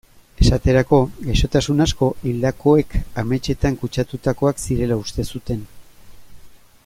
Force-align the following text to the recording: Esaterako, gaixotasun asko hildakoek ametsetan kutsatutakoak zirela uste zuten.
Esaterako, 0.43 0.97
gaixotasun 1.25 1.83
asko 1.85 2.07
hildakoek 2.29 2.97
ametsetan 3.25 3.79
kutsatutakoak 3.83 4.67
zirela 4.69 4.99
uste 5.05 5.27
zuten. 5.35 5.63